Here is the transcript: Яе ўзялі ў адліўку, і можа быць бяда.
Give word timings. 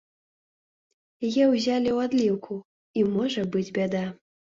Яе 1.27 1.45
ўзялі 1.49 1.89
ў 1.93 1.97
адліўку, 2.09 2.57
і 3.01 3.05
можа 3.19 3.45
быць 3.57 3.67
бяда. 3.77 4.03